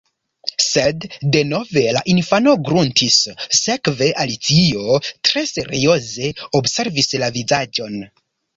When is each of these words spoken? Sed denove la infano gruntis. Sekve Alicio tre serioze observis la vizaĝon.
Sed 0.67 1.03
denove 1.35 1.83
la 1.97 2.01
infano 2.13 2.55
gruntis. 2.69 3.19
Sekve 3.59 4.09
Alicio 4.25 4.99
tre 5.31 5.47
serioze 5.53 6.33
observis 6.63 7.15
la 7.25 7.33
vizaĝon. 7.41 8.05